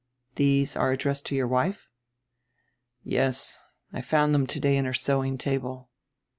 "These 0.33 0.75
are 0.75 0.91
addressed 0.91 1.27
to 1.27 1.35
your 1.35 1.45
wife?" 1.47 1.87
"Yes. 3.03 3.61
I 3.93 4.01
found 4.01 4.33
diem 4.33 4.47
today 4.47 4.75
in 4.75 4.85
her 4.85 4.95
sewing 4.95 5.37
table." 5.37 5.91